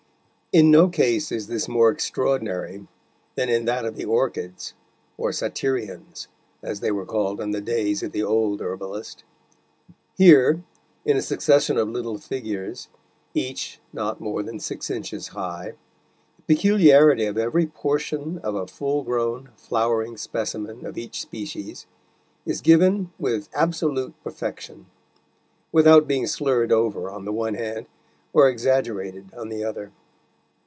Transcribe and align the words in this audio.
In 0.53 0.69
no 0.69 0.89
case 0.89 1.31
is 1.31 1.47
this 1.47 1.69
more 1.69 1.89
extraordinary 1.89 2.85
than 3.35 3.47
in 3.47 3.63
that 3.63 3.85
of 3.85 3.95
the 3.95 4.03
orchids, 4.03 4.73
or 5.17 5.31
"satyrions," 5.31 6.27
as 6.61 6.81
they 6.81 6.91
were 6.91 7.05
called 7.05 7.39
in 7.39 7.51
the 7.51 7.61
days 7.61 8.03
of 8.03 8.11
the 8.11 8.23
old 8.23 8.59
herbalist. 8.59 9.23
Here, 10.17 10.61
in 11.05 11.15
a 11.15 11.21
succession 11.21 11.77
of 11.77 11.87
little 11.87 12.17
figures, 12.17 12.89
each 13.33 13.79
not 13.93 14.19
more 14.19 14.43
than 14.43 14.59
six 14.59 14.89
inches 14.89 15.29
high, 15.29 15.75
the 16.35 16.53
peculiarity 16.53 17.23
of 17.27 17.37
every 17.37 17.65
portion 17.65 18.37
of 18.39 18.53
a 18.53 18.67
full 18.67 19.03
grown 19.03 19.51
flowering 19.55 20.17
specimen 20.17 20.85
of 20.85 20.97
each 20.97 21.21
species 21.21 21.85
is 22.45 22.59
given 22.59 23.09
with 23.17 23.47
absolute 23.53 24.21
perfection, 24.21 24.87
without 25.71 26.09
being 26.09 26.27
slurred 26.27 26.73
over 26.73 27.09
on 27.09 27.23
the 27.23 27.31
one 27.31 27.53
hand, 27.53 27.85
or 28.33 28.49
exaggerated 28.49 29.33
on 29.33 29.47
the 29.47 29.63
other. 29.63 29.93